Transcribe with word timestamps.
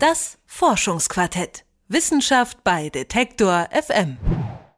Das 0.00 0.38
Forschungsquartett. 0.46 1.66
Wissenschaft 1.88 2.64
bei 2.64 2.88
Detektor 2.88 3.68
FM. 3.70 4.16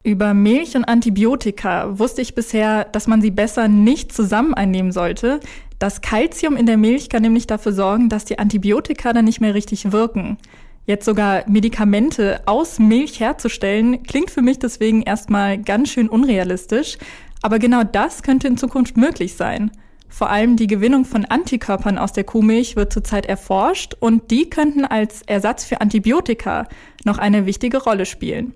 Über 0.02 0.34
Milch 0.34 0.74
und 0.74 0.84
Antibiotika 0.84 1.96
wusste 1.96 2.22
ich 2.22 2.34
bisher, 2.34 2.86
dass 2.86 3.06
man 3.06 3.22
sie 3.22 3.30
besser 3.30 3.68
nicht 3.68 4.12
zusammen 4.12 4.52
einnehmen 4.52 4.90
sollte. 4.90 5.38
Das 5.78 6.00
Kalzium 6.00 6.56
in 6.56 6.66
der 6.66 6.76
Milch 6.76 7.08
kann 7.08 7.22
nämlich 7.22 7.46
dafür 7.46 7.72
sorgen, 7.72 8.08
dass 8.08 8.24
die 8.24 8.40
Antibiotika 8.40 9.12
dann 9.12 9.26
nicht 9.26 9.40
mehr 9.40 9.54
richtig 9.54 9.92
wirken. 9.92 10.38
Jetzt 10.86 11.04
sogar 11.04 11.48
Medikamente 11.48 12.42
aus 12.46 12.80
Milch 12.80 13.20
herzustellen, 13.20 14.02
klingt 14.02 14.32
für 14.32 14.42
mich 14.42 14.58
deswegen 14.58 15.02
erstmal 15.02 15.56
ganz 15.56 15.90
schön 15.90 16.08
unrealistisch. 16.08 16.98
Aber 17.42 17.60
genau 17.60 17.84
das 17.84 18.24
könnte 18.24 18.48
in 18.48 18.56
Zukunft 18.56 18.96
möglich 18.96 19.36
sein. 19.36 19.70
Vor 20.12 20.28
allem 20.28 20.56
die 20.56 20.66
Gewinnung 20.66 21.06
von 21.06 21.24
Antikörpern 21.24 21.96
aus 21.96 22.12
der 22.12 22.24
Kuhmilch 22.24 22.76
wird 22.76 22.92
zurzeit 22.92 23.24
erforscht 23.24 23.94
und 23.98 24.30
die 24.30 24.50
könnten 24.50 24.84
als 24.84 25.22
Ersatz 25.22 25.64
für 25.64 25.80
Antibiotika 25.80 26.68
noch 27.04 27.16
eine 27.16 27.46
wichtige 27.46 27.82
Rolle 27.82 28.04
spielen. 28.04 28.52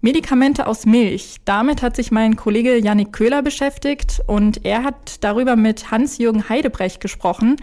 Medikamente 0.00 0.68
aus 0.68 0.86
Milch. 0.86 1.38
Damit 1.44 1.82
hat 1.82 1.96
sich 1.96 2.12
mein 2.12 2.36
Kollege 2.36 2.78
Yannick 2.78 3.12
Köhler 3.12 3.42
beschäftigt 3.42 4.22
und 4.28 4.64
er 4.64 4.84
hat 4.84 5.24
darüber 5.24 5.56
mit 5.56 5.90
Hans-Jürgen 5.90 6.48
Heidebrecht 6.48 7.00
gesprochen. 7.00 7.56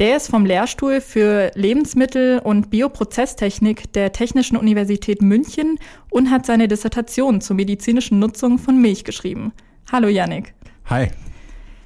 Der 0.00 0.16
ist 0.16 0.28
vom 0.28 0.46
Lehrstuhl 0.46 1.02
für 1.02 1.50
Lebensmittel- 1.54 2.38
und 2.38 2.70
Bioprozesstechnik 2.70 3.92
der 3.92 4.12
Technischen 4.12 4.56
Universität 4.56 5.20
München 5.20 5.78
und 6.10 6.30
hat 6.30 6.46
seine 6.46 6.66
Dissertation 6.66 7.42
zur 7.42 7.56
medizinischen 7.56 8.18
Nutzung 8.20 8.58
von 8.58 8.80
Milch 8.80 9.04
geschrieben. 9.04 9.52
Hallo 9.92 10.08
Yannick. 10.08 10.54
Hi. 10.86 11.08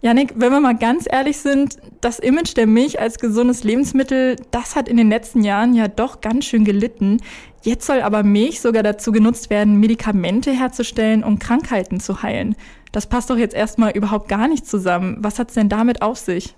Janik, 0.02 0.32
wenn 0.36 0.50
wir 0.50 0.60
mal 0.60 0.76
ganz 0.76 1.06
ehrlich 1.10 1.36
sind, 1.36 1.76
das 2.00 2.18
Image 2.18 2.56
der 2.56 2.66
Milch 2.66 2.98
als 2.98 3.18
gesundes 3.18 3.64
Lebensmittel, 3.64 4.36
das 4.50 4.74
hat 4.74 4.88
in 4.88 4.96
den 4.96 5.10
letzten 5.10 5.44
Jahren 5.44 5.74
ja 5.74 5.88
doch 5.88 6.22
ganz 6.22 6.46
schön 6.46 6.64
gelitten. 6.64 7.18
Jetzt 7.62 7.86
soll 7.86 8.00
aber 8.00 8.22
Milch 8.22 8.62
sogar 8.62 8.82
dazu 8.82 9.12
genutzt 9.12 9.50
werden, 9.50 9.78
Medikamente 9.78 10.52
herzustellen, 10.52 11.22
um 11.22 11.38
Krankheiten 11.38 12.00
zu 12.00 12.22
heilen. 12.22 12.56
Das 12.92 13.08
passt 13.08 13.28
doch 13.28 13.36
jetzt 13.36 13.54
erstmal 13.54 13.90
überhaupt 13.90 14.28
gar 14.28 14.48
nicht 14.48 14.66
zusammen. 14.66 15.18
Was 15.20 15.38
hat's 15.38 15.52
denn 15.52 15.68
damit 15.68 16.00
auf 16.00 16.16
sich? 16.16 16.56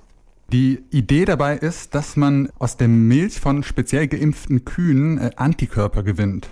Die 0.53 0.84
Idee 0.91 1.25
dabei 1.25 1.56
ist, 1.56 1.97
dass 1.97 2.14
man 2.14 2.48
aus 2.61 2.77
der 2.77 2.88
Milch 2.88 3.41
von 3.41 3.64
speziell 3.64 4.06
geimpften 4.06 4.64
Kühen 4.64 5.19
äh, 5.19 5.31
Antikörper 5.34 6.05
gewinnt. 6.05 6.48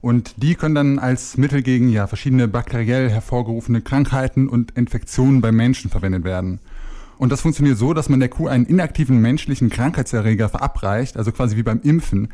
Und 0.00 0.42
die 0.42 0.54
können 0.54 0.74
dann 0.74 0.98
als 0.98 1.36
Mittel 1.36 1.62
gegen 1.62 1.90
ja, 1.90 2.06
verschiedene 2.06 2.48
bakteriell 2.48 3.10
hervorgerufene 3.10 3.82
Krankheiten 3.82 4.48
und 4.48 4.70
Infektionen 4.72 5.40
bei 5.40 5.52
Menschen 5.52 5.90
verwendet 5.90 6.24
werden. 6.24 6.60
Und 7.18 7.30
das 7.30 7.42
funktioniert 7.42 7.76
so, 7.76 7.92
dass 7.92 8.08
man 8.08 8.20
der 8.20 8.30
Kuh 8.30 8.48
einen 8.48 8.64
inaktiven 8.64 9.20
menschlichen 9.20 9.68
Krankheitserreger 9.68 10.48
verabreicht, 10.48 11.18
also 11.18 11.32
quasi 11.32 11.56
wie 11.56 11.62
beim 11.62 11.82
Impfen. 11.82 12.28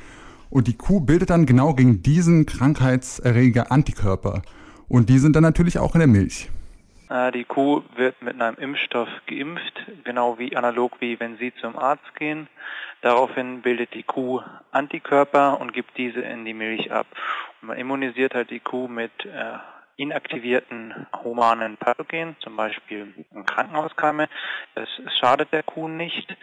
Und 0.49 0.69
die 0.69 0.75
Kuh 0.77 1.01
bildet 1.01 1.31
dann 1.31 1.45
genau 1.45 1.75
gegen 1.75 2.03
diesen 2.03 2.47
Krankheitserreger 2.47 3.73
Antikörper. 3.73 4.43
Und 4.87 5.09
die 5.09 5.19
sind 5.19 5.35
dann 5.35 5.43
natürlich 5.43 5.81
auch 5.81 5.97
in 5.97 5.99
der 5.99 6.09
Milch. 6.09 6.51
Äh, 7.09 7.33
die 7.33 7.45
Kuh 7.45 7.83
wird 7.95 8.21
mit 8.23 8.41
einem 8.41 8.57
Impfstoff 8.57 9.09
geimpft, 9.27 9.87
genau 10.05 10.39
wie 10.39 10.57
analog 10.57 11.01
wie 11.01 11.19
wenn 11.21 11.37
Sie 11.39 11.55
zum 11.61 11.79
Arzt 11.79 12.15
gehen. 12.17 12.49
Daraufhin 13.03 13.63
bildet 13.63 13.95
die 13.95 14.03
Kuh 14.03 14.43
Antikörper 14.73 15.61
und 15.61 15.73
gibt 15.73 15.97
diese 15.97 16.21
in 16.21 16.45
die 16.45 16.55
Milch 16.55 16.91
ab. 16.91 17.07
Und 17.61 17.69
man 17.69 17.79
immunisiert 17.79 18.35
halt 18.35 18.51
die 18.51 18.61
Kuh 18.61 18.89
mit 18.89 19.25
äh, 19.25 19.59
inaktivierten 19.97 21.07
humanen 21.25 21.77
Pathogen, 21.77 22.37
zum 22.41 22.57
Beispiel 22.57 23.15
Krankenhauskeime. 23.47 24.29
Es 24.75 24.89
schadet 25.19 25.53
der 25.53 25.63
Kuh 25.63 25.89
nicht 25.89 26.37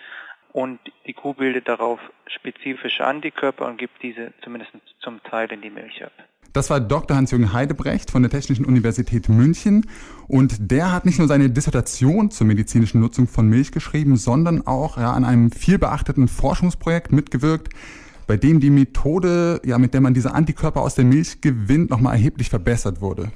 und 0.52 0.80
die 1.06 1.14
Kuh 1.14 1.34
bildet 1.34 1.68
darauf 1.68 2.00
spezifische 2.28 3.06
Antikörper 3.06 3.66
und 3.66 3.78
gibt 3.78 4.02
diese 4.02 4.34
zumindest 4.42 4.72
zum 5.00 5.22
Teil 5.24 5.52
in 5.52 5.62
die 5.62 5.70
Milch 5.70 6.04
ab. 6.04 6.14
Das 6.54 6.70
war 6.70 6.80
Dr. 6.80 7.18
Hans-Jürgen 7.18 7.52
Heidebrecht 7.52 8.12
von 8.12 8.22
der 8.22 8.30
Technischen 8.30 8.64
Universität 8.64 9.28
München. 9.28 9.88
Und 10.28 10.72
der 10.72 10.92
hat 10.92 11.04
nicht 11.04 11.18
nur 11.18 11.28
seine 11.28 11.50
Dissertation 11.50 12.30
zur 12.30 12.46
medizinischen 12.46 13.02
Nutzung 13.02 13.28
von 13.28 13.48
Milch 13.48 13.72
geschrieben, 13.72 14.18
sondern 14.18 14.66
auch 14.68 14.98
ja, 14.98 15.12
an 15.14 15.26
einem 15.26 15.52
vielbeachteten 15.52 16.28
Forschungsprojekt 16.28 17.12
mitgewirkt, 17.12 17.70
bei 18.28 18.38
dem 18.38 18.60
die 18.60 18.70
Methode, 18.70 19.62
ja, 19.66 19.80
mit 19.80 19.96
der 19.96 20.02
man 20.02 20.14
diese 20.14 20.34
Antikörper 20.34 20.82
aus 20.82 20.94
der 20.94 21.06
Milch 21.06 21.42
gewinnt, 21.42 21.90
nochmal 21.90 22.14
erheblich 22.14 22.50
verbessert 22.50 23.02
wurde. 23.02 23.32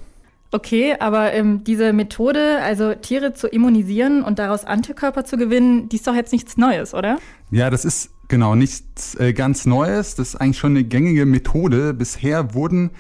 Okay, 0.52 0.96
aber 1.00 1.34
ähm, 1.34 1.64
diese 1.66 1.92
Methode, 1.92 2.60
also 2.62 2.94
Tiere 2.94 3.34
zu 3.34 3.48
immunisieren 3.48 4.24
und 4.24 4.40
daraus 4.40 4.64
Antikörper 4.64 5.26
zu 5.26 5.38
gewinnen, 5.38 5.90
die 5.90 5.98
ist 5.98 6.08
doch 6.08 6.16
jetzt 6.16 6.32
nichts 6.32 6.56
Neues, 6.56 6.94
oder? 6.94 7.18
Ja, 7.52 7.70
das 7.70 7.84
ist 7.84 8.12
genau 8.28 8.56
nichts 8.56 9.16
äh, 9.16 9.34
ganz 9.34 9.66
Neues. 9.66 10.16
Das 10.16 10.30
ist 10.30 10.36
eigentlich 10.36 10.58
schon 10.58 10.72
eine 10.72 10.84
gängige 10.84 11.26
Methode. 11.26 11.94
Bisher 11.94 12.54
wurden 12.54 12.92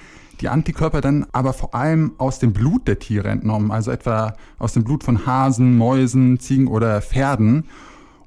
die 0.41 0.49
Antikörper 0.49 1.01
dann 1.01 1.25
aber 1.31 1.53
vor 1.53 1.73
allem 1.73 2.13
aus 2.17 2.39
dem 2.39 2.53
Blut 2.53 2.87
der 2.87 2.99
Tiere 2.99 3.29
entnommen, 3.29 3.71
also 3.71 3.91
etwa 3.91 4.35
aus 4.59 4.73
dem 4.73 4.83
Blut 4.83 5.03
von 5.03 5.25
Hasen, 5.25 5.77
Mäusen, 5.77 6.39
Ziegen 6.39 6.67
oder 6.67 7.01
Pferden. 7.01 7.65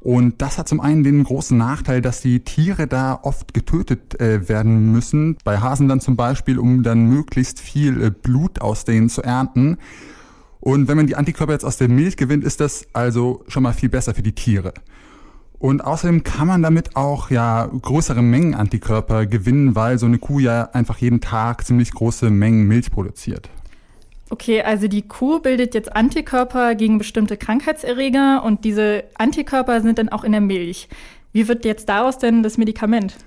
Und 0.00 0.40
das 0.40 0.56
hat 0.56 0.66
zum 0.66 0.80
einen 0.80 1.04
den 1.04 1.24
großen 1.24 1.56
Nachteil, 1.56 2.00
dass 2.00 2.22
die 2.22 2.40
Tiere 2.40 2.86
da 2.86 3.20
oft 3.22 3.52
getötet 3.52 4.18
äh, 4.18 4.48
werden 4.48 4.92
müssen. 4.92 5.36
Bei 5.44 5.58
Hasen 5.58 5.88
dann 5.88 6.00
zum 6.00 6.16
Beispiel, 6.16 6.58
um 6.58 6.82
dann 6.82 7.04
möglichst 7.04 7.60
viel 7.60 8.02
äh, 8.02 8.10
Blut 8.10 8.62
aus 8.62 8.86
denen 8.86 9.10
zu 9.10 9.22
ernten. 9.22 9.76
Und 10.58 10.88
wenn 10.88 10.96
man 10.96 11.06
die 11.06 11.16
Antikörper 11.16 11.52
jetzt 11.52 11.64
aus 11.64 11.76
der 11.76 11.88
Milch 11.88 12.16
gewinnt, 12.16 12.44
ist 12.44 12.60
das 12.60 12.86
also 12.94 13.44
schon 13.48 13.62
mal 13.62 13.72
viel 13.74 13.90
besser 13.90 14.14
für 14.14 14.22
die 14.22 14.34
Tiere. 14.34 14.72
Und 15.60 15.84
außerdem 15.84 16.24
kann 16.24 16.46
man 16.46 16.62
damit 16.62 16.96
auch 16.96 17.30
ja 17.30 17.66
größere 17.66 18.22
Mengen 18.22 18.54
Antikörper 18.54 19.26
gewinnen, 19.26 19.76
weil 19.76 19.98
so 19.98 20.06
eine 20.06 20.16
Kuh 20.16 20.40
ja 20.40 20.70
einfach 20.72 20.96
jeden 20.96 21.20
Tag 21.20 21.66
ziemlich 21.66 21.92
große 21.92 22.30
Mengen 22.30 22.66
Milch 22.66 22.90
produziert. 22.90 23.50
Okay, 24.30 24.62
also 24.62 24.88
die 24.88 25.02
Kuh 25.02 25.40
bildet 25.40 25.74
jetzt 25.74 25.94
Antikörper 25.94 26.74
gegen 26.76 26.96
bestimmte 26.96 27.36
Krankheitserreger 27.36 28.42
und 28.42 28.64
diese 28.64 29.04
Antikörper 29.14 29.82
sind 29.82 29.98
dann 29.98 30.08
auch 30.08 30.24
in 30.24 30.32
der 30.32 30.40
Milch. 30.40 30.88
Wie 31.32 31.46
wird 31.46 31.66
jetzt 31.66 31.90
daraus 31.90 32.16
denn 32.16 32.42
das 32.42 32.56
Medikament? 32.56 33.18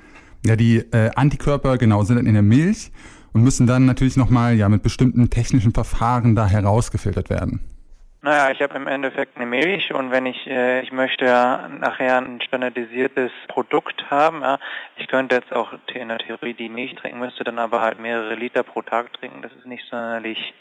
Ja, 0.43 0.55
die 0.55 0.77
äh, 0.77 1.11
Antikörper 1.15 1.77
genau 1.77 2.03
sind 2.03 2.15
dann 2.15 2.25
in 2.25 2.33
der 2.33 2.41
Milch 2.41 2.91
und 3.31 3.43
müssen 3.43 3.67
dann 3.67 3.85
natürlich 3.85 4.17
nochmal 4.17 4.55
ja 4.55 4.69
mit 4.69 4.81
bestimmten 4.81 5.29
technischen 5.29 5.71
Verfahren 5.71 6.35
da 6.35 6.47
herausgefiltert 6.47 7.29
werden. 7.29 7.59
Naja, 8.25 8.51
ich 8.51 8.61
habe 8.61 8.77
im 8.77 8.87
Endeffekt 8.87 9.35
eine 9.35 9.45
Milch 9.45 9.93
und 9.93 10.09
wenn 10.11 10.25
ich, 10.25 10.47
äh, 10.47 10.79
ich 10.79 10.93
möchte 10.93 11.25
nachher 11.25 12.19
ein 12.19 12.39
standardisiertes 12.39 13.33
Produkt 13.49 14.09
haben, 14.09 14.43
ja, 14.43 14.59
ich 14.95 15.09
könnte 15.09 15.35
jetzt 15.35 15.51
auch 15.51 15.73
in 15.93 16.07
der 16.07 16.19
Theorie 16.19 16.53
die 16.53 16.69
Milch 16.69 16.95
trinken, 16.95 17.19
müsste 17.19 17.43
dann 17.43 17.59
aber 17.59 17.81
halt 17.81 17.99
mehrere 17.99 18.35
Liter 18.35 18.63
pro 18.63 18.81
Tag 18.81 19.11
trinken. 19.11 19.41
Das 19.41 19.51
ist 19.51 19.65
nicht 19.65 19.83
sonderlich 19.89 20.53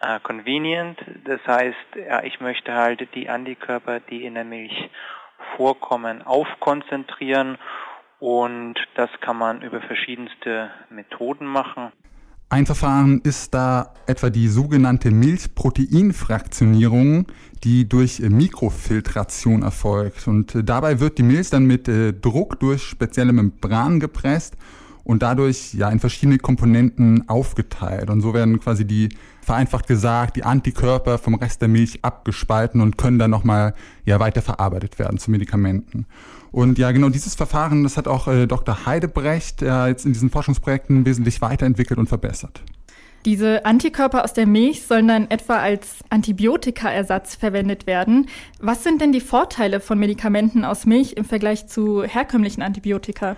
äh, 0.00 0.18
convenient. 0.18 0.98
Das 1.26 1.38
heißt, 1.46 1.76
ja, 2.08 2.24
ich 2.24 2.40
möchte 2.40 2.74
halt 2.74 3.14
die 3.14 3.28
Antikörper, 3.28 4.00
die 4.00 4.24
in 4.24 4.34
der 4.34 4.44
Milch 4.44 4.90
vorkommen, 5.54 6.22
aufkonzentrieren 6.22 7.56
und 8.18 8.74
das 8.96 9.10
kann 9.20 9.36
man 9.36 9.62
über 9.62 9.80
verschiedenste 9.80 10.72
Methoden 10.88 11.46
machen. 11.46 11.92
Ein 12.52 12.66
Verfahren 12.66 13.20
ist 13.22 13.54
da 13.54 13.94
etwa 14.06 14.28
die 14.28 14.48
sogenannte 14.48 15.12
Milchproteinfraktionierung, 15.12 17.26
die 17.62 17.88
durch 17.88 18.18
Mikrofiltration 18.18 19.62
erfolgt. 19.62 20.26
Und 20.26 20.56
äh, 20.56 20.64
dabei 20.64 20.98
wird 20.98 21.18
die 21.18 21.22
Milch 21.22 21.50
dann 21.50 21.66
mit 21.66 21.86
äh, 21.86 22.12
Druck 22.12 22.58
durch 22.58 22.82
spezielle 22.82 23.32
Membranen 23.32 24.00
gepresst 24.00 24.56
und 25.04 25.22
dadurch 25.22 25.74
ja 25.74 25.88
in 25.90 26.00
verschiedene 26.00 26.38
Komponenten 26.38 27.28
aufgeteilt. 27.28 28.10
Und 28.10 28.20
so 28.20 28.34
werden 28.34 28.60
quasi 28.60 28.84
die, 28.84 29.08
vereinfacht 29.42 29.86
gesagt, 29.86 30.36
die 30.36 30.44
Antikörper 30.44 31.18
vom 31.18 31.34
Rest 31.34 31.62
der 31.62 31.68
Milch 31.68 32.00
abgespalten 32.02 32.80
und 32.80 32.98
können 32.98 33.18
dann 33.18 33.30
nochmal 33.30 33.74
ja 34.04 34.20
weiter 34.20 34.42
verarbeitet 34.42 34.98
werden 34.98 35.18
zu 35.18 35.30
Medikamenten. 35.30 36.06
Und 36.52 36.78
ja, 36.78 36.90
genau 36.92 37.08
dieses 37.08 37.34
Verfahren, 37.34 37.84
das 37.84 37.96
hat 37.96 38.08
auch 38.08 38.26
äh, 38.26 38.46
Dr. 38.46 38.86
Heidebrecht 38.86 39.62
äh, 39.62 39.86
jetzt 39.86 40.04
in 40.04 40.12
diesen 40.12 40.30
Forschungsprojekten 40.30 41.06
wesentlich 41.06 41.40
weiterentwickelt 41.40 41.98
und 41.98 42.08
verbessert. 42.08 42.62
Diese 43.26 43.66
Antikörper 43.66 44.24
aus 44.24 44.32
der 44.32 44.46
Milch 44.46 44.86
sollen 44.86 45.06
dann 45.06 45.30
etwa 45.30 45.58
als 45.58 45.98
Antibiotikaersatz 46.08 47.34
verwendet 47.34 47.86
werden. 47.86 48.28
Was 48.60 48.82
sind 48.82 49.02
denn 49.02 49.12
die 49.12 49.20
Vorteile 49.20 49.80
von 49.80 49.98
Medikamenten 49.98 50.64
aus 50.64 50.86
Milch 50.86 51.12
im 51.12 51.26
Vergleich 51.26 51.66
zu 51.66 52.02
herkömmlichen 52.02 52.62
Antibiotika? 52.62 53.36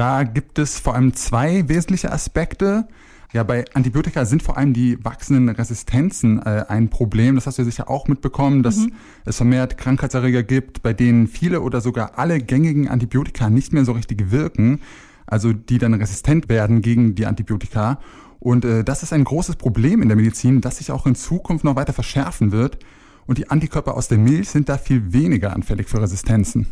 Da 0.00 0.22
gibt 0.22 0.58
es 0.58 0.80
vor 0.80 0.94
allem 0.94 1.12
zwei 1.12 1.68
wesentliche 1.68 2.10
Aspekte. 2.10 2.88
Ja, 3.34 3.42
bei 3.42 3.66
Antibiotika 3.74 4.24
sind 4.24 4.42
vor 4.42 4.56
allem 4.56 4.72
die 4.72 4.96
wachsenden 5.04 5.54
Resistenzen 5.54 6.40
äh, 6.40 6.64
ein 6.70 6.88
Problem. 6.88 7.34
Das 7.34 7.46
hast 7.46 7.58
du 7.58 7.62
ja 7.62 7.66
sicher 7.66 7.90
auch 7.90 8.08
mitbekommen, 8.08 8.62
dass 8.62 8.78
mhm. 8.78 8.94
es 9.26 9.36
vermehrt 9.36 9.76
Krankheitserreger 9.76 10.42
gibt, 10.42 10.82
bei 10.82 10.94
denen 10.94 11.26
viele 11.26 11.60
oder 11.60 11.82
sogar 11.82 12.18
alle 12.18 12.38
gängigen 12.38 12.88
Antibiotika 12.88 13.50
nicht 13.50 13.74
mehr 13.74 13.84
so 13.84 13.92
richtig 13.92 14.30
wirken, 14.30 14.80
also 15.26 15.52
die 15.52 15.76
dann 15.76 15.92
resistent 15.92 16.48
werden 16.48 16.80
gegen 16.80 17.14
die 17.14 17.26
Antibiotika. 17.26 18.00
Und 18.38 18.64
äh, 18.64 18.82
das 18.84 19.02
ist 19.02 19.12
ein 19.12 19.24
großes 19.24 19.56
Problem 19.56 20.00
in 20.00 20.08
der 20.08 20.16
Medizin, 20.16 20.62
das 20.62 20.78
sich 20.78 20.92
auch 20.92 21.04
in 21.04 21.14
Zukunft 21.14 21.62
noch 21.62 21.76
weiter 21.76 21.92
verschärfen 21.92 22.52
wird. 22.52 22.78
Und 23.26 23.36
die 23.36 23.50
Antikörper 23.50 23.98
aus 23.98 24.08
der 24.08 24.16
Milch 24.16 24.48
sind 24.48 24.70
da 24.70 24.78
viel 24.78 25.12
weniger 25.12 25.52
anfällig 25.52 25.90
für 25.90 26.00
Resistenzen. 26.00 26.68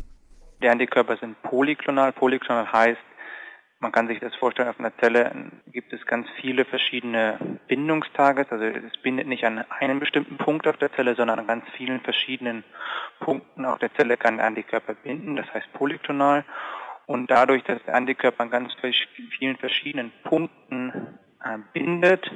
Die 0.63 0.69
Antikörper 0.69 1.19
sind 1.19 1.41
polyklonal. 1.43 2.13
Polyklonal 2.13 2.73
heißt, 2.73 2.99
Man 3.81 3.93
kann 3.93 4.09
sich 4.09 4.19
das 4.19 4.35
vorstellen, 4.35 4.69
auf 4.69 4.81
einer 4.81 4.97
Zelle 4.97 5.53
gibt 5.69 5.93
es 5.93 6.05
ganz 6.05 6.27
viele 6.41 6.65
verschiedene 6.65 7.39
Bindungstage. 7.69 8.45
Also 8.51 8.65
es 8.65 8.97
bindet 9.03 9.29
nicht 9.29 9.45
an 9.45 9.65
einem 9.71 10.01
bestimmten 10.01 10.37
Punkt 10.37 10.67
auf 10.67 10.77
der 10.79 10.93
Zelle, 10.93 11.15
sondern 11.15 11.39
an 11.39 11.47
ganz 11.47 11.65
vielen 11.77 12.01
verschiedenen 12.01 12.65
Punkten 13.21 13.65
auf 13.65 13.79
der 13.79 13.95
Zelle 13.95 14.17
kann 14.17 14.39
der 14.39 14.47
Antikörper 14.47 14.95
binden, 14.95 15.37
das 15.37 15.47
heißt 15.55 15.73
polytonal. 15.75 16.45
Und 17.07 17.31
dadurch, 17.31 17.63
dass 17.65 17.83
der 17.85 17.95
Antikörper 17.95 18.43
an 18.43 18.51
ganz 18.51 18.73
vielen 19.39 19.57
verschiedenen 19.57 20.13
Punkten 20.25 21.19
äh, 21.45 21.59
bindet, 21.73 22.31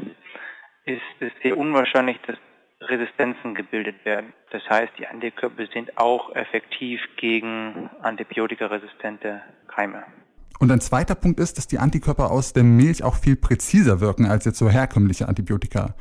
ist 0.84 1.02
es 1.20 1.32
sehr 1.42 1.58
unwahrscheinlich, 1.58 2.20
dass 2.26 2.36
Resistenzen 2.80 3.54
gebildet 3.54 4.04
werden. 4.04 4.32
Das 4.50 4.62
heißt, 4.68 4.92
die 4.98 5.06
Antikörper 5.06 5.66
sind 5.66 5.98
auch 5.98 6.34
effektiv 6.34 7.00
gegen 7.16 7.90
antibiotikaresistente 8.00 9.42
Keime. 9.68 10.04
Und 10.58 10.70
ein 10.70 10.80
zweiter 10.80 11.14
Punkt 11.14 11.40
ist, 11.40 11.58
dass 11.58 11.66
die 11.66 11.78
Antikörper 11.78 12.30
aus 12.30 12.52
der 12.52 12.64
Milch 12.64 13.02
auch 13.02 13.16
viel 13.16 13.36
präziser 13.36 14.00
wirken 14.00 14.26
als 14.26 14.44
jetzt 14.44 14.58
so 14.58 14.70
herkömmliche 14.70 15.28
Antibiotika. 15.28 15.94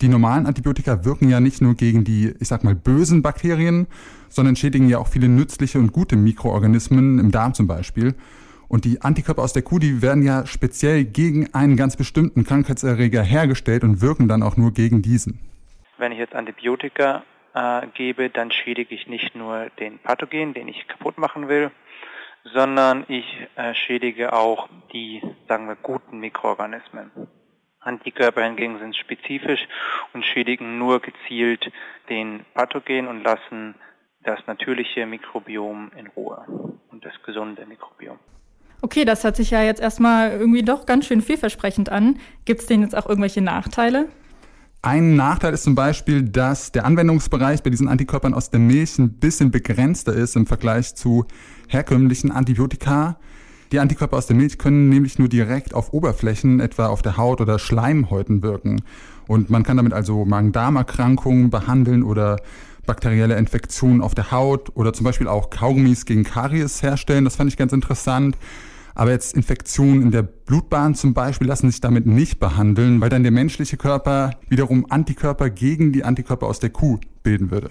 Die 0.00 0.08
normalen 0.08 0.46
Antibiotika 0.46 1.04
wirken 1.04 1.28
ja 1.28 1.40
nicht 1.40 1.62
nur 1.62 1.74
gegen 1.74 2.04
die, 2.04 2.34
ich 2.40 2.48
sag 2.48 2.64
mal, 2.64 2.74
bösen 2.74 3.22
Bakterien, 3.22 3.86
sondern 4.28 4.56
schädigen 4.56 4.88
ja 4.88 4.98
auch 4.98 5.06
viele 5.06 5.28
nützliche 5.28 5.78
und 5.78 5.92
gute 5.92 6.16
Mikroorganismen 6.16 7.18
im 7.20 7.30
Darm 7.30 7.54
zum 7.54 7.66
Beispiel. 7.66 8.14
Und 8.66 8.84
die 8.84 9.02
Antikörper 9.02 9.42
aus 9.42 9.52
der 9.52 9.62
Kuh, 9.62 9.78
die 9.78 10.02
werden 10.02 10.24
ja 10.24 10.46
speziell 10.46 11.04
gegen 11.04 11.54
einen 11.54 11.76
ganz 11.76 11.96
bestimmten 11.96 12.44
Krankheitserreger 12.44 13.22
hergestellt 13.22 13.84
und 13.84 14.00
wirken 14.00 14.26
dann 14.26 14.42
auch 14.42 14.56
nur 14.56 14.72
gegen 14.72 15.00
diesen. 15.00 15.38
Wenn 15.98 16.10
ich 16.10 16.18
jetzt 16.18 16.34
Antibiotika 16.34 17.22
äh, 17.54 17.86
gebe, 17.94 18.30
dann 18.30 18.50
schädige 18.50 18.94
ich 18.94 19.06
nicht 19.06 19.36
nur 19.36 19.70
den 19.78 19.98
Pathogen, 19.98 20.54
den 20.54 20.66
ich 20.66 20.88
kaputt 20.88 21.18
machen 21.18 21.48
will, 21.48 21.70
sondern 22.52 23.04
ich 23.08 23.24
äh, 23.56 23.74
schädige 23.74 24.32
auch 24.32 24.68
die, 24.92 25.22
sagen 25.48 25.66
wir, 25.68 25.76
guten 25.76 26.18
Mikroorganismen. 26.18 27.10
Antikörper 27.80 28.42
hingegen 28.42 28.78
sind 28.78 28.96
spezifisch 28.96 29.66
und 30.12 30.24
schädigen 30.24 30.78
nur 30.78 31.00
gezielt 31.00 31.70
den 32.08 32.44
Pathogen 32.54 33.08
und 33.08 33.22
lassen 33.22 33.74
das 34.22 34.40
natürliche 34.46 35.06
Mikrobiom 35.06 35.92
in 35.96 36.06
Ruhe 36.08 36.44
und 36.90 37.04
das 37.04 37.12
gesunde 37.24 37.66
Mikrobiom. 37.66 38.18
Okay, 38.80 39.04
das 39.04 39.24
hört 39.24 39.36
sich 39.36 39.50
ja 39.50 39.62
jetzt 39.62 39.80
erstmal 39.80 40.32
irgendwie 40.32 40.62
doch 40.62 40.86
ganz 40.86 41.06
schön 41.06 41.20
vielversprechend 41.20 41.90
an. 41.90 42.18
Gibt 42.44 42.60
es 42.60 42.66
denn 42.66 42.82
jetzt 42.82 42.96
auch 42.96 43.06
irgendwelche 43.06 43.42
Nachteile? 43.42 44.08
Ein 44.84 45.16
Nachteil 45.16 45.54
ist 45.54 45.62
zum 45.62 45.74
Beispiel, 45.74 46.24
dass 46.24 46.70
der 46.70 46.84
Anwendungsbereich 46.84 47.62
bei 47.62 47.70
diesen 47.70 47.88
Antikörpern 47.88 48.34
aus 48.34 48.50
der 48.50 48.60
Milch 48.60 48.98
ein 48.98 49.14
bisschen 49.14 49.50
begrenzter 49.50 50.12
ist 50.12 50.36
im 50.36 50.44
Vergleich 50.44 50.94
zu 50.94 51.24
herkömmlichen 51.68 52.30
Antibiotika. 52.30 53.16
Die 53.72 53.78
Antikörper 53.78 54.18
aus 54.18 54.26
der 54.26 54.36
Milch 54.36 54.58
können 54.58 54.90
nämlich 54.90 55.18
nur 55.18 55.30
direkt 55.30 55.72
auf 55.72 55.94
Oberflächen, 55.94 56.60
etwa 56.60 56.88
auf 56.88 57.00
der 57.00 57.16
Haut 57.16 57.40
oder 57.40 57.58
Schleimhäuten 57.58 58.42
wirken. 58.42 58.82
Und 59.26 59.48
man 59.48 59.62
kann 59.62 59.78
damit 59.78 59.94
also 59.94 60.26
Magen-Darm-Erkrankungen 60.26 61.48
behandeln 61.48 62.02
oder 62.02 62.36
bakterielle 62.84 63.38
Infektionen 63.38 64.02
auf 64.02 64.14
der 64.14 64.32
Haut 64.32 64.70
oder 64.76 64.92
zum 64.92 65.04
Beispiel 65.04 65.28
auch 65.28 65.48
Kaugummis 65.48 66.04
gegen 66.04 66.24
Karies 66.24 66.82
herstellen. 66.82 67.24
Das 67.24 67.36
fand 67.36 67.50
ich 67.50 67.56
ganz 67.56 67.72
interessant. 67.72 68.36
Aber 68.94 69.10
jetzt 69.10 69.34
Infektionen 69.34 70.02
in 70.02 70.10
der 70.10 70.22
Blutbahn 70.22 70.94
zum 70.94 71.14
Beispiel 71.14 71.48
lassen 71.48 71.70
sich 71.70 71.80
damit 71.80 72.06
nicht 72.06 72.38
behandeln, 72.38 73.00
weil 73.00 73.08
dann 73.08 73.24
der 73.24 73.32
menschliche 73.32 73.76
Körper 73.76 74.32
wiederum 74.48 74.86
Antikörper 74.88 75.50
gegen 75.50 75.92
die 75.92 76.04
Antikörper 76.04 76.46
aus 76.46 76.60
der 76.60 76.70
Kuh 76.70 76.98
bilden 77.22 77.50
würde. 77.50 77.70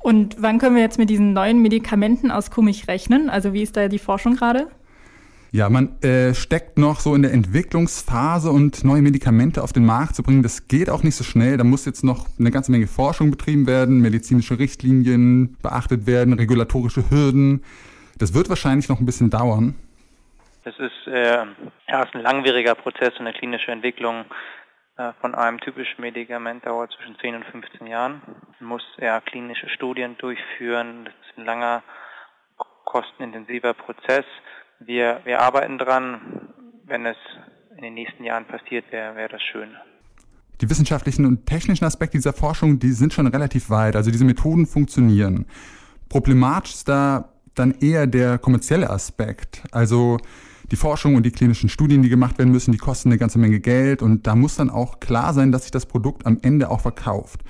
Und 0.00 0.36
wann 0.38 0.58
können 0.58 0.74
wir 0.76 0.82
jetzt 0.82 0.98
mit 0.98 1.08
diesen 1.08 1.32
neuen 1.32 1.62
Medikamenten 1.62 2.30
aus 2.30 2.50
Kuhmilch 2.50 2.88
rechnen? 2.88 3.30
Also 3.30 3.52
wie 3.52 3.62
ist 3.62 3.76
da 3.76 3.88
die 3.88 3.98
Forschung 3.98 4.36
gerade? 4.36 4.68
Ja, 5.54 5.70
man 5.70 6.02
äh, 6.02 6.34
steckt 6.34 6.78
noch 6.78 6.98
so 6.98 7.14
in 7.14 7.22
der 7.22 7.32
Entwicklungsphase 7.32 8.50
und 8.50 8.82
neue 8.82 9.02
Medikamente 9.02 9.62
auf 9.62 9.72
den 9.72 9.86
Markt 9.86 10.16
zu 10.16 10.24
bringen, 10.24 10.42
das 10.42 10.66
geht 10.66 10.90
auch 10.90 11.04
nicht 11.04 11.14
so 11.14 11.22
schnell. 11.22 11.56
Da 11.56 11.62
muss 11.62 11.84
jetzt 11.84 12.02
noch 12.02 12.26
eine 12.40 12.50
ganze 12.50 12.72
Menge 12.72 12.88
Forschung 12.88 13.30
betrieben 13.30 13.68
werden, 13.68 14.00
medizinische 14.00 14.58
Richtlinien 14.58 15.56
beachtet 15.62 16.08
werden, 16.08 16.34
regulatorische 16.34 17.08
Hürden. 17.08 17.62
Das 18.18 18.34
wird 18.34 18.48
wahrscheinlich 18.48 18.88
noch 18.88 18.98
ein 18.98 19.06
bisschen 19.06 19.30
dauern. 19.30 19.76
Das 20.64 20.74
ist 20.78 21.06
äh, 21.06 21.44
erst 21.86 22.14
ein 22.14 22.22
langwieriger 22.22 22.74
Prozess 22.74 23.12
und 23.18 23.26
eine 23.26 23.34
klinische 23.34 23.70
Entwicklung 23.70 24.24
äh, 24.96 25.12
von 25.20 25.34
einem 25.34 25.60
typischen 25.60 26.00
Medikament 26.00 26.64
dauert 26.64 26.90
zwischen 26.92 27.18
10 27.18 27.34
und 27.36 27.44
15 27.44 27.86
Jahren. 27.86 28.22
Man 28.60 28.68
muss 28.70 28.82
ja 28.98 29.20
klinische 29.20 29.68
Studien 29.68 30.16
durchführen. 30.16 31.04
Das 31.04 31.14
ist 31.14 31.38
ein 31.38 31.44
langer, 31.44 31.82
kostenintensiver 32.84 33.74
Prozess. 33.74 34.24
Wir, 34.78 35.20
wir 35.24 35.40
arbeiten 35.40 35.78
dran. 35.78 36.48
Wenn 36.86 37.06
es 37.06 37.16
in 37.76 37.82
den 37.82 37.94
nächsten 37.94 38.24
Jahren 38.24 38.46
passiert, 38.46 38.90
wäre 38.90 39.16
wär 39.16 39.28
das 39.28 39.42
schön. 39.42 39.76
Die 40.60 40.70
wissenschaftlichen 40.70 41.26
und 41.26 41.46
technischen 41.46 41.84
Aspekte 41.84 42.16
dieser 42.16 42.32
Forschung, 42.32 42.78
die 42.78 42.92
sind 42.92 43.12
schon 43.12 43.26
relativ 43.26 43.68
weit. 43.68 43.96
Also 43.96 44.10
diese 44.10 44.24
Methoden 44.24 44.66
funktionieren. 44.66 45.46
Problematisch 46.08 46.74
ist 46.74 46.88
da 46.88 47.30
dann 47.54 47.72
eher 47.80 48.06
der 48.06 48.38
kommerzielle 48.38 48.90
Aspekt. 48.90 49.62
Also 49.72 50.18
die 50.70 50.76
Forschung 50.76 51.14
und 51.14 51.24
die 51.24 51.30
klinischen 51.30 51.68
Studien, 51.68 52.02
die 52.02 52.08
gemacht 52.08 52.38
werden 52.38 52.52
müssen, 52.52 52.72
die 52.72 52.78
kosten 52.78 53.08
eine 53.08 53.18
ganze 53.18 53.38
Menge 53.38 53.60
Geld 53.60 54.02
und 54.02 54.26
da 54.26 54.34
muss 54.34 54.56
dann 54.56 54.70
auch 54.70 55.00
klar 55.00 55.34
sein, 55.34 55.52
dass 55.52 55.62
sich 55.62 55.70
das 55.70 55.86
Produkt 55.86 56.26
am 56.26 56.38
Ende 56.42 56.70
auch 56.70 56.80
verkauft. 56.80 57.42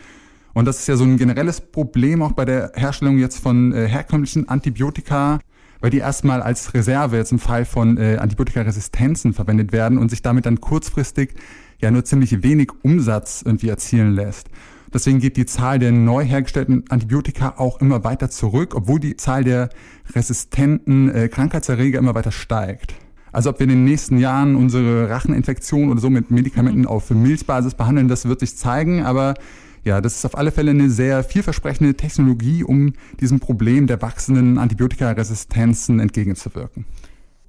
Und 0.53 0.67
das 0.67 0.79
ist 0.79 0.87
ja 0.87 0.97
so 0.97 1.05
ein 1.05 1.17
generelles 1.17 1.61
Problem 1.61 2.23
auch 2.23 2.33
bei 2.33 2.45
der 2.45 2.73
Herstellung 2.75 3.19
jetzt 3.19 3.39
von 3.39 3.73
äh, 3.73 3.89
herkömmlichen 3.89 4.49
Antibiotika, 4.49 5.41
weil 5.81 5.91
die 5.91 5.99
erstmal 5.99 6.43
als 6.43 6.73
Reserve 6.75 7.17
jetzt 7.17 7.33
im 7.33 7.41
Fall 7.41 7.65
von 7.65 7.99
äh, 7.99 8.17
Antibiotikaresistenzen 8.17 9.33
verwendet 9.35 9.73
werden 9.73 9.99
und 9.99 10.11
sich 10.11 10.23
damit 10.23 10.47
dann 10.47 10.61
kurzfristig 10.61 11.35
ja 11.81 11.91
nur 11.91 12.05
ziemlich 12.05 12.43
wenig 12.43 12.71
Umsatz 12.83 13.43
irgendwie 13.45 13.69
erzielen 13.69 14.15
lässt. 14.15 14.49
Deswegen 14.95 15.19
geht 15.19 15.37
die 15.37 15.45
Zahl 15.45 15.81
der 15.81 15.91
neu 15.91 16.25
hergestellten 16.25 16.85
Antibiotika 16.89 17.55
auch 17.59 17.81
immer 17.81 18.05
weiter 18.05 18.31
zurück, 18.31 18.77
obwohl 18.77 19.01
die 19.01 19.17
Zahl 19.17 19.43
der 19.43 19.71
resistenten 20.15 21.13
äh, 21.13 21.29
Krankheitserreger 21.29 21.99
immer 21.99 22.15
weiter 22.15 22.31
steigt. 22.31 22.95
Also 23.35 23.51
ob 23.51 23.59
wir 23.59 23.65
in 23.65 23.71
den 23.71 23.85
nächsten 23.85 24.19
Jahren 24.19 24.55
unsere 24.55 25.11
Racheninfektion 25.11 25.91
oder 25.91 26.01
so 26.01 26.09
mit 26.09 26.31
Medikamenten 26.31 26.83
mhm. 26.83 26.87
auf 26.87 27.11
Milchbasis 27.11 27.75
behandeln, 27.75 28.07
das 28.07 28.27
wird 28.27 28.39
sich 28.41 28.57
zeigen. 28.57 29.03
Aber 29.03 29.35
ja, 29.83 30.01
das 30.01 30.15
ist 30.15 30.25
auf 30.25 30.39
alle 30.39 30.53
Fälle 30.53 30.71
eine 30.71 30.89
sehr 30.89 31.25
vielversprechende 31.25 31.95
Technologie, 31.95 32.63
um 32.63 32.93
diesem 33.21 33.41
Problem 33.41 33.89
der 33.89 34.01
wachsenden 34.01 34.57
Antibiotikaresistenzen 34.59 36.01
entgegenzuwirken 36.01 36.87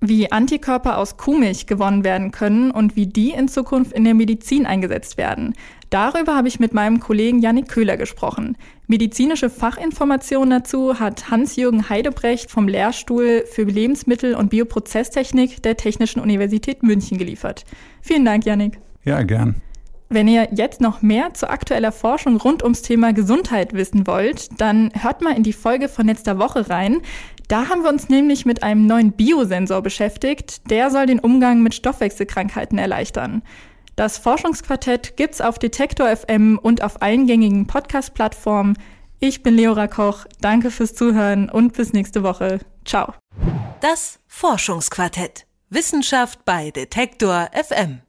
wie 0.01 0.31
Antikörper 0.31 0.97
aus 0.97 1.17
Kuhmilch 1.17 1.65
gewonnen 1.65 2.03
werden 2.03 2.29
können 2.29 2.69
und 2.69 2.95
wie 2.95 3.07
die 3.07 3.31
in 3.31 3.47
Zukunft 3.47 3.91
in 3.91 4.03
der 4.03 4.13
Medizin 4.13 4.67
eingesetzt 4.67 5.17
werden. 5.17 5.55
Darüber 5.95 6.35
habe 6.35 6.49
ich 6.49 6.59
mit 6.59 6.73
meinem 6.73 6.99
Kollegen 6.99 7.39
Janik 7.39 7.69
Köhler 7.69 7.95
gesprochen. 7.95 8.57
Medizinische 8.85 9.49
Fachinformationen 9.49 10.49
dazu 10.49 10.99
hat 10.99 11.31
Hans-Jürgen 11.31 11.87
Heidebrecht 11.87 12.51
vom 12.51 12.67
Lehrstuhl 12.67 13.45
für 13.49 13.63
Lebensmittel- 13.63 14.35
und 14.35 14.49
Bioprozesstechnik 14.49 15.63
der 15.63 15.77
Technischen 15.77 16.19
Universität 16.19 16.83
München 16.83 17.17
geliefert. 17.17 17.63
Vielen 18.01 18.25
Dank, 18.25 18.45
Janik. 18.45 18.77
Ja, 19.05 19.23
gern. 19.23 19.55
Wenn 20.09 20.27
ihr 20.27 20.49
jetzt 20.51 20.81
noch 20.81 21.01
mehr 21.01 21.33
zu 21.33 21.49
aktueller 21.49 21.93
Forschung 21.93 22.35
rund 22.41 22.61
ums 22.61 22.81
Thema 22.81 23.13
Gesundheit 23.13 23.71
wissen 23.71 24.05
wollt, 24.05 24.49
dann 24.59 24.91
hört 25.01 25.21
mal 25.21 25.37
in 25.37 25.43
die 25.43 25.53
Folge 25.53 25.87
von 25.87 26.07
letzter 26.07 26.37
Woche 26.37 26.69
rein. 26.69 27.03
Da 27.47 27.69
haben 27.69 27.83
wir 27.83 27.89
uns 27.89 28.09
nämlich 28.09 28.45
mit 28.45 28.63
einem 28.63 28.85
neuen 28.85 29.13
Biosensor 29.13 29.81
beschäftigt. 29.81 30.69
Der 30.69 30.91
soll 30.91 31.05
den 31.05 31.19
Umgang 31.19 31.63
mit 31.63 31.73
Stoffwechselkrankheiten 31.73 32.77
erleichtern. 32.77 33.43
Das 33.95 34.17
Forschungsquartett 34.17 35.15
gibt's 35.15 35.39
auf 35.39 35.57
Detektor 35.57 36.13
FM 36.13 36.59
und 36.61 36.83
auf 36.83 37.01
allen 37.01 37.27
gängigen 37.27 37.65
Podcast-Plattformen. 37.65 38.77
Ich 39.19 39.41
bin 39.41 39.55
Leora 39.55 39.87
Koch. 39.87 40.25
Danke 40.41 40.69
fürs 40.69 40.93
Zuhören 40.93 41.49
und 41.49 41.73
bis 41.73 41.93
nächste 41.93 42.21
Woche. 42.21 42.59
Ciao. 42.83 43.13
Das 43.79 44.19
Forschungsquartett. 44.27 45.47
Wissenschaft 45.69 46.43
bei 46.45 46.71
Detektor 46.71 47.49
FM. 47.53 48.04